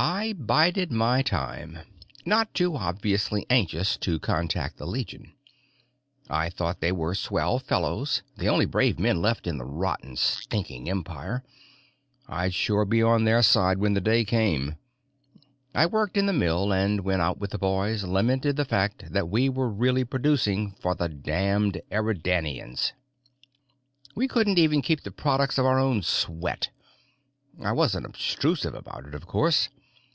[0.00, 1.80] I bided my time,
[2.24, 5.34] not too obviously anxious to contact the Legion.
[6.30, 10.14] I just thought they were swell fellows, the only brave men left in the rotten,
[10.14, 11.42] stinking Empire;
[12.28, 14.76] I'd sure be on their side when the day came.
[15.74, 19.28] I worked in the mill, and when out with the boys lamented the fact that
[19.28, 22.92] we were really producing for the damned Eridanians,
[24.14, 26.70] we couldn't even keep the products of our own sweat.
[27.60, 29.70] I wasn't obtrusive about it, of course.